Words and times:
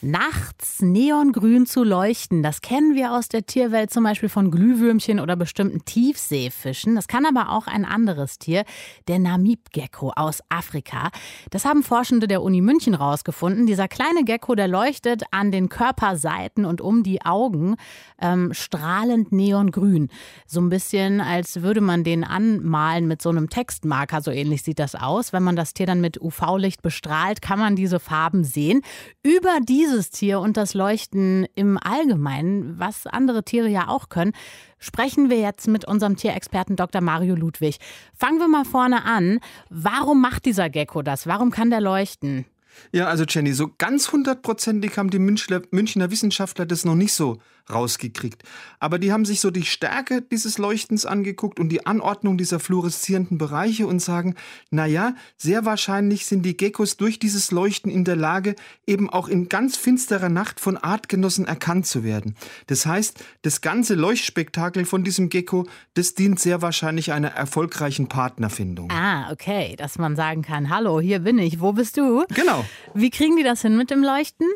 Nachts 0.00 0.80
neongrün 0.80 1.66
zu 1.66 1.82
leuchten, 1.82 2.44
das 2.44 2.60
kennen 2.60 2.94
wir 2.94 3.12
aus 3.14 3.28
der 3.28 3.46
Tierwelt 3.46 3.90
zum 3.90 4.04
Beispiel 4.04 4.28
von 4.28 4.52
Glühwürmchen 4.52 5.18
oder 5.18 5.34
bestimmten 5.34 5.84
Tiefseefischen. 5.84 6.94
Das 6.94 7.08
kann 7.08 7.26
aber 7.26 7.50
auch 7.50 7.66
ein 7.66 7.84
anderes 7.84 8.38
Tier, 8.38 8.64
der 9.08 9.18
Namibgecko 9.18 10.12
aus 10.14 10.40
Afrika. 10.50 11.10
Das 11.50 11.64
haben 11.64 11.82
Forschende 11.82 12.28
der 12.28 12.42
Uni 12.42 12.60
München 12.60 12.94
rausgefunden. 12.94 13.66
Dieser 13.66 13.88
kleine 13.88 14.22
Gecko, 14.22 14.54
der 14.54 14.68
leuchtet 14.68 15.24
an 15.32 15.50
den 15.50 15.68
Körperseiten 15.68 16.64
und 16.64 16.80
um 16.80 17.02
die 17.02 17.22
Augen 17.22 17.74
ähm, 18.20 18.54
strahlend 18.54 19.32
neongrün. 19.32 20.10
So 20.46 20.60
ein 20.60 20.68
bisschen, 20.68 21.20
als 21.20 21.62
würde 21.62 21.80
man 21.80 22.04
den 22.04 22.22
anmalen 22.22 23.08
mit 23.08 23.20
so 23.20 23.30
einem 23.30 23.50
Textmarker. 23.50 24.22
So 24.22 24.30
ähnlich 24.30 24.62
sieht 24.62 24.78
das 24.78 24.94
aus. 24.94 25.32
Wenn 25.32 25.42
man 25.42 25.56
das 25.56 25.74
Tier 25.74 25.86
dann 25.86 26.00
mit 26.00 26.20
UV-Licht 26.20 26.82
bestrahlt, 26.82 27.42
kann 27.42 27.58
man 27.58 27.74
diese 27.74 27.98
Farben 27.98 28.44
sehen. 28.44 28.82
Über 29.24 29.58
dieses 29.88 30.10
Tier 30.10 30.40
und 30.40 30.56
das 30.56 30.74
Leuchten 30.74 31.46
im 31.54 31.78
Allgemeinen, 31.78 32.78
was 32.78 33.06
andere 33.06 33.42
Tiere 33.42 33.68
ja 33.68 33.88
auch 33.88 34.08
können, 34.08 34.32
sprechen 34.78 35.30
wir 35.30 35.38
jetzt 35.40 35.66
mit 35.68 35.84
unserem 35.84 36.16
Tierexperten 36.16 36.76
Dr. 36.76 37.00
Mario 37.00 37.34
Ludwig. 37.34 37.78
Fangen 38.16 38.38
wir 38.38 38.48
mal 38.48 38.64
vorne 38.64 39.04
an. 39.04 39.40
Warum 39.70 40.20
macht 40.20 40.44
dieser 40.44 40.70
Gecko 40.70 41.02
das? 41.02 41.26
Warum 41.26 41.50
kann 41.50 41.70
der 41.70 41.80
leuchten? 41.80 42.44
Ja, 42.92 43.06
also 43.06 43.24
Jenny, 43.24 43.52
so 43.52 43.70
ganz 43.76 44.12
hundertprozentig 44.12 44.96
haben 44.98 45.10
die 45.10 45.18
Münchner, 45.18 45.62
Wissenschaftler 46.10 46.66
das 46.66 46.84
noch 46.84 46.94
nicht 46.94 47.12
so 47.12 47.38
rausgekriegt. 47.72 48.42
Aber 48.80 48.98
die 48.98 49.12
haben 49.12 49.24
sich 49.24 49.40
so 49.40 49.50
die 49.50 49.64
Stärke 49.64 50.22
dieses 50.22 50.58
Leuchtens 50.58 51.06
angeguckt 51.06 51.60
und 51.60 51.68
die 51.68 51.86
Anordnung 51.86 52.38
dieser 52.38 52.60
fluoreszierenden 52.60 53.38
Bereiche 53.38 53.86
und 53.86 54.00
sagen, 54.00 54.34
na 54.70 54.86
ja, 54.86 55.14
sehr 55.36 55.64
wahrscheinlich 55.64 56.26
sind 56.26 56.42
die 56.42 56.56
Geckos 56.56 56.96
durch 56.96 57.18
dieses 57.18 57.50
Leuchten 57.50 57.90
in 57.90 58.04
der 58.04 58.16
Lage, 58.16 58.54
eben 58.86 59.10
auch 59.10 59.28
in 59.28 59.48
ganz 59.48 59.76
finsterer 59.76 60.28
Nacht 60.28 60.60
von 60.60 60.76
Artgenossen 60.76 61.46
erkannt 61.46 61.86
zu 61.86 62.04
werden. 62.04 62.36
Das 62.66 62.86
heißt, 62.86 63.22
das 63.42 63.60
ganze 63.60 63.94
Leuchtspektakel 63.94 64.84
von 64.84 65.04
diesem 65.04 65.28
Gecko, 65.28 65.66
das 65.94 66.14
dient 66.14 66.40
sehr 66.40 66.62
wahrscheinlich 66.62 67.12
einer 67.12 67.28
erfolgreichen 67.28 68.08
Partnerfindung. 68.08 68.90
Ah, 68.90 69.30
okay, 69.32 69.74
dass 69.76 69.98
man 69.98 70.16
sagen 70.16 70.42
kann, 70.42 70.70
hallo, 70.70 71.00
hier 71.00 71.20
bin 71.20 71.38
ich, 71.38 71.60
wo 71.60 71.72
bist 71.72 71.96
du? 71.96 72.24
Genau. 72.34 72.64
Wie 72.94 73.10
kriegen 73.10 73.36
die 73.36 73.42
das 73.42 73.62
hin 73.62 73.76
mit 73.76 73.90
dem 73.90 74.02
Leuchten? 74.02 74.46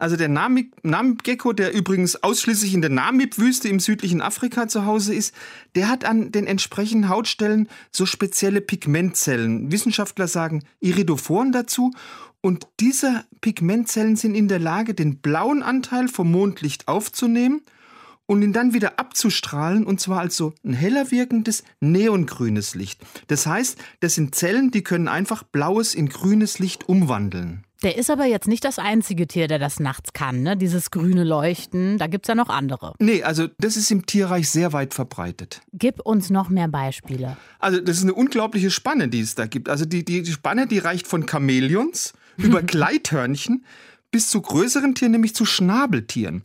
Also 0.00 0.16
der 0.16 0.28
Namib-Gecko, 0.28 1.52
der 1.52 1.74
übrigens 1.74 2.22
ausschließlich 2.22 2.72
in 2.72 2.80
der 2.80 2.88
Namib-Wüste 2.88 3.68
im 3.68 3.80
südlichen 3.80 4.22
Afrika 4.22 4.66
zu 4.66 4.86
Hause 4.86 5.14
ist, 5.14 5.34
der 5.74 5.90
hat 5.90 6.06
an 6.06 6.32
den 6.32 6.46
entsprechenden 6.46 7.10
Hautstellen 7.10 7.68
so 7.92 8.06
spezielle 8.06 8.62
Pigmentzellen. 8.62 9.70
Wissenschaftler 9.70 10.26
sagen 10.26 10.64
Iridophoren 10.80 11.52
dazu. 11.52 11.92
Und 12.40 12.66
diese 12.80 13.26
Pigmentzellen 13.42 14.16
sind 14.16 14.34
in 14.34 14.48
der 14.48 14.58
Lage, 14.58 14.94
den 14.94 15.18
blauen 15.18 15.62
Anteil 15.62 16.08
vom 16.08 16.30
Mondlicht 16.30 16.88
aufzunehmen 16.88 17.60
und 18.30 18.42
ihn 18.42 18.52
dann 18.52 18.74
wieder 18.74 19.00
abzustrahlen, 19.00 19.84
und 19.84 20.00
zwar 20.00 20.20
als 20.20 20.36
so 20.36 20.54
ein 20.64 20.72
heller 20.72 21.10
wirkendes 21.10 21.64
neongrünes 21.80 22.76
Licht. 22.76 23.00
Das 23.26 23.44
heißt, 23.44 23.76
das 23.98 24.14
sind 24.14 24.36
Zellen, 24.36 24.70
die 24.70 24.84
können 24.84 25.08
einfach 25.08 25.42
blaues 25.42 25.96
in 25.96 26.08
grünes 26.08 26.60
Licht 26.60 26.88
umwandeln. 26.88 27.64
Der 27.82 27.98
ist 27.98 28.08
aber 28.08 28.26
jetzt 28.26 28.46
nicht 28.46 28.64
das 28.64 28.78
einzige 28.78 29.26
Tier, 29.26 29.48
der 29.48 29.58
das 29.58 29.80
nachts 29.80 30.12
kann, 30.12 30.42
ne? 30.42 30.56
Dieses 30.56 30.92
grüne 30.92 31.24
Leuchten. 31.24 31.98
Da 31.98 32.06
gibt 32.06 32.26
es 32.26 32.28
ja 32.28 32.36
noch 32.36 32.50
andere. 32.50 32.94
Nee, 33.00 33.24
also 33.24 33.48
das 33.58 33.76
ist 33.76 33.90
im 33.90 34.06
Tierreich 34.06 34.48
sehr 34.48 34.72
weit 34.72 34.94
verbreitet. 34.94 35.62
Gib 35.72 35.98
uns 35.98 36.30
noch 36.30 36.50
mehr 36.50 36.68
Beispiele. 36.68 37.36
Also, 37.58 37.80
das 37.80 37.96
ist 37.96 38.04
eine 38.04 38.14
unglaubliche 38.14 38.70
Spanne, 38.70 39.08
die 39.08 39.20
es 39.20 39.34
da 39.34 39.46
gibt. 39.46 39.68
Also, 39.68 39.86
die, 39.86 40.04
die, 40.04 40.22
die 40.22 40.30
Spanne, 40.30 40.68
die 40.68 40.78
reicht 40.78 41.08
von 41.08 41.26
Chamäleons 41.26 42.12
über 42.36 42.62
Gleithörnchen 42.62 43.64
bis 44.10 44.28
zu 44.28 44.40
größeren 44.40 44.94
Tieren, 44.94 45.12
nämlich 45.12 45.34
zu 45.34 45.44
Schnabeltieren. 45.44 46.42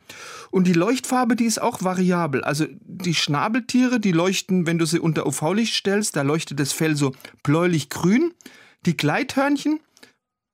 Und 0.52 0.68
die 0.68 0.74
Leuchtfarbe, 0.74 1.36
die 1.36 1.46
ist 1.46 1.62
auch 1.62 1.84
variabel. 1.84 2.44
Also 2.44 2.66
die 2.86 3.16
Schnabeltiere, 3.16 4.00
die 4.00 4.12
leuchten, 4.12 4.68
wenn 4.68 4.78
du 4.78 4.86
sie 4.86 5.00
unter 5.00 5.26
UV-Licht 5.26 5.74
stellst, 5.74 6.16
da 6.16 6.22
leuchtet 6.22 6.59
das 6.59 6.74
Fell 6.74 6.96
so 6.96 7.14
bläulich-grün. 7.44 8.34
Die 8.86 8.96
Gleithörnchen, 8.96 9.80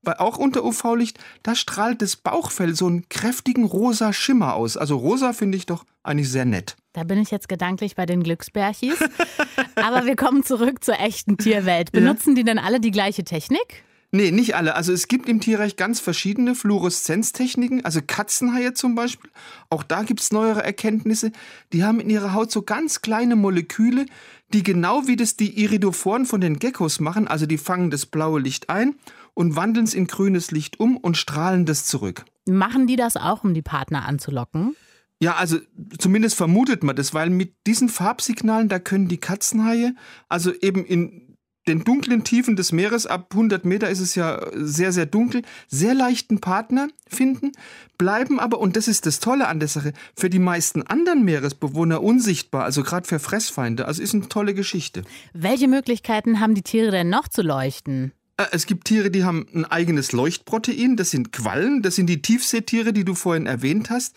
auch 0.05 0.37
unter 0.37 0.63
UV-Licht, 0.63 1.19
da 1.43 1.53
strahlt 1.53 2.01
das 2.01 2.15
Bauchfell 2.15 2.75
so 2.75 2.87
einen 2.87 3.07
kräftigen 3.09 3.65
rosa 3.65 4.13
Schimmer 4.13 4.55
aus. 4.55 4.77
Also 4.77 4.95
rosa 4.95 5.33
finde 5.33 5.57
ich 5.57 5.65
doch 5.65 5.85
eigentlich 6.03 6.29
sehr 6.29 6.45
nett. 6.45 6.75
Da 6.93 7.03
bin 7.03 7.19
ich 7.21 7.31
jetzt 7.31 7.47
gedanklich 7.47 7.95
bei 7.95 8.05
den 8.05 8.23
Glücksbärchis. 8.23 8.97
Aber 9.75 10.05
wir 10.05 10.15
kommen 10.15 10.43
zurück 10.43 10.83
zur 10.83 10.99
echten 10.99 11.37
Tierwelt. 11.37 11.91
Benutzen 11.91 12.31
ja. 12.31 12.35
die 12.37 12.43
denn 12.43 12.59
alle 12.59 12.79
die 12.79 12.91
gleiche 12.91 13.23
Technik? 13.23 13.83
Nee, 14.13 14.31
nicht 14.31 14.55
alle. 14.55 14.75
Also 14.75 14.91
es 14.91 15.07
gibt 15.07 15.29
im 15.29 15.39
Tierreich 15.39 15.77
ganz 15.77 16.01
verschiedene 16.01 16.53
Fluoreszenztechniken, 16.53 17.85
also 17.85 18.01
Katzenhaie 18.05 18.73
zum 18.73 18.93
Beispiel. 18.93 19.31
Auch 19.69 19.83
da 19.83 20.03
gibt 20.03 20.19
es 20.19 20.33
neuere 20.33 20.63
Erkenntnisse. 20.63 21.31
Die 21.71 21.85
haben 21.85 22.01
in 22.01 22.09
ihrer 22.09 22.33
Haut 22.33 22.51
so 22.51 22.61
ganz 22.61 23.01
kleine 23.01 23.37
Moleküle, 23.37 24.05
die 24.53 24.63
genau 24.63 25.07
wie 25.07 25.15
das 25.15 25.37
die 25.37 25.63
Iridophoren 25.63 26.25
von 26.25 26.41
den 26.41 26.59
Geckos 26.59 26.99
machen, 26.99 27.27
also 27.29 27.45
die 27.45 27.57
fangen 27.57 27.89
das 27.89 28.05
blaue 28.05 28.41
Licht 28.41 28.69
ein 28.69 28.95
und 29.33 29.55
wandeln 29.55 29.85
es 29.85 29.93
in 29.93 30.07
grünes 30.07 30.51
Licht 30.51 30.77
um 30.81 30.97
und 30.97 31.15
strahlen 31.15 31.65
das 31.65 31.85
zurück. 31.85 32.25
Machen 32.45 32.87
die 32.87 32.97
das 32.97 33.15
auch, 33.15 33.45
um 33.45 33.53
die 33.53 33.61
Partner 33.61 34.05
anzulocken? 34.05 34.75
Ja, 35.21 35.35
also 35.35 35.59
zumindest 35.99 36.35
vermutet 36.35 36.83
man 36.83 36.95
das, 36.95 37.13
weil 37.13 37.29
mit 37.29 37.53
diesen 37.67 37.87
Farbsignalen, 37.87 38.67
da 38.67 38.79
können 38.79 39.07
die 39.07 39.19
Katzenhaie, 39.19 39.93
also 40.27 40.51
eben 40.51 40.83
in 40.83 41.30
den 41.67 41.83
dunklen 41.83 42.23
Tiefen 42.23 42.55
des 42.55 42.71
Meeres, 42.71 43.05
ab 43.05 43.27
100 43.31 43.65
Meter 43.65 43.89
ist 43.89 43.99
es 43.99 44.15
ja 44.15 44.41
sehr, 44.53 44.91
sehr 44.91 45.05
dunkel, 45.05 45.43
sehr 45.67 45.93
leichten 45.93 46.41
Partner 46.41 46.87
finden, 47.07 47.51
bleiben 47.97 48.39
aber, 48.39 48.59
und 48.59 48.75
das 48.75 48.87
ist 48.87 49.05
das 49.05 49.19
Tolle 49.19 49.47
an 49.47 49.59
der 49.59 49.67
Sache, 49.67 49.93
für 50.15 50.29
die 50.29 50.39
meisten 50.39 50.81
anderen 50.81 51.23
Meeresbewohner 51.23 52.01
unsichtbar, 52.01 52.63
also 52.63 52.83
gerade 52.83 53.07
für 53.07 53.19
Fressfeinde. 53.19 53.85
Also 53.85 54.01
ist 54.01 54.13
eine 54.13 54.27
tolle 54.27 54.53
Geschichte. 54.53 55.03
Welche 55.33 55.67
Möglichkeiten 55.67 56.39
haben 56.39 56.55
die 56.55 56.63
Tiere 56.63 56.91
denn 56.91 57.09
noch 57.09 57.27
zu 57.27 57.41
leuchten? 57.41 58.11
Äh, 58.41 58.47
es 58.51 58.65
gibt 58.65 58.85
Tiere, 58.85 59.11
die 59.11 59.23
haben 59.23 59.45
ein 59.53 59.65
eigenes 59.65 60.11
Leuchtprotein, 60.11 60.97
das 60.97 61.11
sind 61.11 61.31
Quallen, 61.31 61.81
das 61.81 61.95
sind 61.95 62.07
die 62.07 62.21
Tiefseetiere, 62.21 62.93
die 62.93 63.05
du 63.05 63.15
vorhin 63.15 63.45
erwähnt 63.45 63.89
hast. 63.89 64.15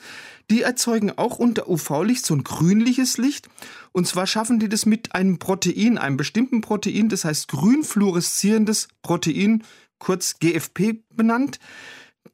Die 0.50 0.62
erzeugen 0.62 1.10
auch 1.12 1.38
unter 1.38 1.68
UV-Licht 1.68 2.24
so 2.24 2.34
ein 2.34 2.44
grünliches 2.44 3.18
Licht. 3.18 3.48
Und 3.92 4.06
zwar 4.06 4.26
schaffen 4.26 4.58
die 4.58 4.68
das 4.68 4.86
mit 4.86 5.14
einem 5.14 5.38
Protein, 5.38 5.98
einem 5.98 6.16
bestimmten 6.16 6.60
Protein, 6.60 7.08
das 7.08 7.24
heißt 7.24 7.48
grünfluoreszierendes 7.48 8.88
Protein, 9.02 9.62
kurz 9.98 10.38
GFP 10.38 11.02
benannt. 11.10 11.58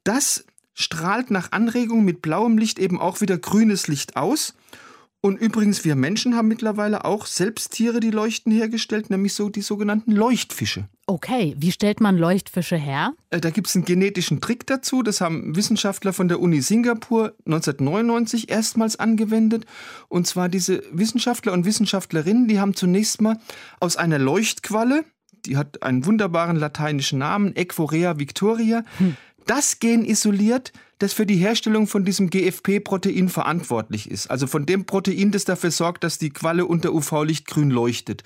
Das 0.03 0.45
strahlt 0.73 1.31
nach 1.31 1.51
Anregung 1.51 2.03
mit 2.03 2.21
blauem 2.21 2.57
Licht 2.57 2.79
eben 2.79 2.99
auch 2.99 3.21
wieder 3.21 3.37
grünes 3.37 3.87
Licht 3.87 4.17
aus. 4.17 4.55
Und 5.23 5.39
übrigens, 5.39 5.85
wir 5.85 5.95
Menschen 5.95 6.35
haben 6.35 6.47
mittlerweile 6.47 7.05
auch 7.05 7.27
selbst 7.27 7.73
Tiere, 7.73 7.99
die 7.99 8.09
leuchten, 8.09 8.51
hergestellt, 8.51 9.11
nämlich 9.11 9.35
so 9.35 9.49
die 9.49 9.61
sogenannten 9.61 10.11
Leuchtfische. 10.11 10.89
Okay, 11.11 11.55
wie 11.57 11.73
stellt 11.73 11.99
man 11.99 12.17
Leuchtfische 12.17 12.77
her? 12.77 13.11
Äh, 13.31 13.41
da 13.41 13.49
gibt 13.49 13.67
es 13.67 13.75
einen 13.75 13.83
genetischen 13.83 14.39
Trick 14.39 14.65
dazu. 14.65 15.03
Das 15.03 15.19
haben 15.19 15.57
Wissenschaftler 15.57 16.13
von 16.13 16.29
der 16.29 16.39
Uni 16.39 16.61
Singapur 16.61 17.33
1999 17.45 18.49
erstmals 18.49 18.95
angewendet. 18.95 19.65
Und 20.07 20.25
zwar 20.25 20.47
diese 20.47 20.81
Wissenschaftler 20.93 21.51
und 21.51 21.65
Wissenschaftlerinnen, 21.65 22.47
die 22.47 22.61
haben 22.61 22.75
zunächst 22.75 23.21
mal 23.21 23.37
aus 23.81 23.97
einer 23.97 24.19
Leuchtqualle, 24.19 25.03
die 25.45 25.57
hat 25.57 25.83
einen 25.83 26.05
wunderbaren 26.05 26.55
lateinischen 26.55 27.19
Namen, 27.19 27.57
Equorea 27.57 28.17
victoria, 28.17 28.85
hm. 28.97 29.17
das 29.45 29.79
Gen 29.79 30.05
isoliert, 30.05 30.71
das 30.99 31.11
für 31.11 31.25
die 31.25 31.35
Herstellung 31.35 31.87
von 31.87 32.05
diesem 32.05 32.29
GFP-Protein 32.29 33.27
verantwortlich 33.27 34.09
ist. 34.09 34.31
Also 34.31 34.47
von 34.47 34.65
dem 34.65 34.85
Protein, 34.85 35.31
das 35.31 35.43
dafür 35.43 35.71
sorgt, 35.71 36.05
dass 36.05 36.19
die 36.19 36.29
Qualle 36.29 36.65
unter 36.65 36.93
UV-Licht 36.93 37.47
grün 37.47 37.69
leuchtet. 37.69 38.23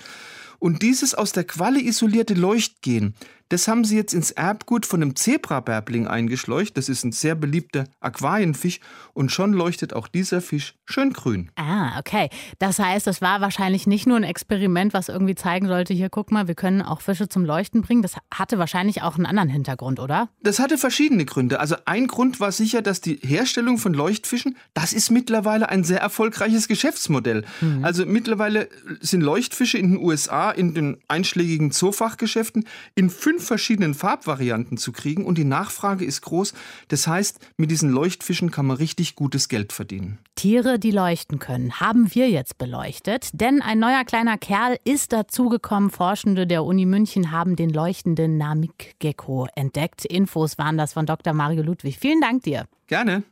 Und 0.58 0.82
dieses 0.82 1.14
aus 1.14 1.32
der 1.32 1.44
Qualle 1.44 1.80
isolierte 1.80 2.34
Leuchtgen, 2.34 3.14
das 3.48 3.68
haben 3.68 3.84
sie 3.84 3.96
jetzt 3.96 4.12
ins 4.12 4.32
Erbgut 4.32 4.86
von 4.86 5.02
einem 5.02 5.14
Zebrabärbling 5.14 6.06
eingeschleucht. 6.06 6.76
Das 6.76 6.88
ist 6.88 7.04
ein 7.04 7.12
sehr 7.12 7.34
beliebter 7.34 7.84
Aquarienfisch 8.00 8.80
und 9.14 9.30
schon 9.30 9.52
leuchtet 9.52 9.92
auch 9.92 10.08
dieser 10.08 10.40
Fisch 10.40 10.74
schön 10.84 11.12
grün. 11.12 11.50
Ah, 11.56 11.98
okay. 11.98 12.28
Das 12.58 12.78
heißt, 12.78 13.06
das 13.06 13.20
war 13.20 13.40
wahrscheinlich 13.40 13.86
nicht 13.86 14.06
nur 14.06 14.16
ein 14.16 14.24
Experiment, 14.24 14.94
was 14.94 15.08
irgendwie 15.08 15.34
zeigen 15.34 15.68
sollte, 15.68 15.94
hier 15.94 16.10
guck 16.10 16.32
mal, 16.32 16.48
wir 16.48 16.54
können 16.54 16.82
auch 16.82 17.00
Fische 17.00 17.28
zum 17.28 17.44
Leuchten 17.44 17.82
bringen. 17.82 18.02
Das 18.02 18.14
hatte 18.32 18.58
wahrscheinlich 18.58 19.02
auch 19.02 19.16
einen 19.16 19.26
anderen 19.26 19.48
Hintergrund, 19.48 20.00
oder? 20.00 20.28
Das 20.42 20.58
hatte 20.58 20.76
verschiedene 20.78 21.24
Gründe. 21.24 21.60
Also 21.60 21.76
ein 21.84 22.08
Grund 22.08 22.40
war 22.40 22.52
sicher, 22.52 22.82
dass 22.82 23.00
die 23.00 23.16
Herstellung 23.22 23.78
von 23.78 23.94
Leuchtfischen, 23.94 24.56
das 24.74 24.92
ist 24.92 25.10
mittlerweile 25.10 25.68
ein 25.68 25.84
sehr 25.84 26.00
erfolgreiches 26.00 26.68
Geschäftsmodell. 26.68 27.44
Mhm. 27.60 27.84
Also 27.84 28.06
mittlerweile 28.06 28.68
sind 29.00 29.20
Leuchtfische 29.20 29.78
in 29.78 29.92
den 29.92 30.04
USA 30.04 30.50
in 30.50 30.74
den 30.74 30.98
einschlägigen 31.08 31.70
Zoofachgeschäften 31.70 32.66
in 32.94 33.10
fünf 33.10 33.35
fünf 33.36 33.46
verschiedenen 33.46 33.92
Farbvarianten 33.92 34.78
zu 34.78 34.92
kriegen 34.92 35.26
und 35.26 35.36
die 35.36 35.44
Nachfrage 35.44 36.06
ist 36.06 36.22
groß. 36.22 36.54
Das 36.88 37.06
heißt, 37.06 37.38
mit 37.58 37.70
diesen 37.70 37.90
Leuchtfischen 37.90 38.50
kann 38.50 38.64
man 38.64 38.78
richtig 38.78 39.14
gutes 39.14 39.48
Geld 39.48 39.74
verdienen. 39.74 40.18
Tiere, 40.36 40.78
die 40.78 40.90
leuchten 40.90 41.38
können, 41.38 41.78
haben 41.78 42.14
wir 42.14 42.30
jetzt 42.30 42.56
beleuchtet. 42.56 43.28
Denn 43.34 43.60
ein 43.60 43.78
neuer 43.78 44.04
kleiner 44.04 44.38
Kerl 44.38 44.78
ist 44.84 45.12
dazugekommen. 45.12 45.90
Forschende 45.90 46.46
der 46.46 46.64
Uni 46.64 46.86
München 46.86 47.30
haben 47.30 47.56
den 47.56 47.68
leuchtenden 47.68 48.38
Namik-Gecko 48.38 49.48
entdeckt. 49.54 50.06
Infos 50.06 50.56
waren 50.56 50.78
das 50.78 50.94
von 50.94 51.04
Dr. 51.04 51.34
Mario 51.34 51.62
Ludwig. 51.62 51.98
Vielen 51.98 52.22
Dank 52.22 52.42
dir. 52.44 52.66
Gerne. 52.86 53.22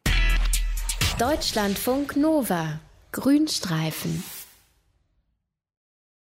Deutschlandfunk 1.18 2.16
Nova. 2.16 2.78
Grünstreifen. 3.12 4.22